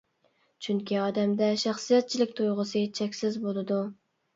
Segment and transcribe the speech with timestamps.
[0.67, 3.85] چۈنكى ئادەمدە شەخسىيەتچىلىك تۇيغۇسى چەكسىز بولىدۇ.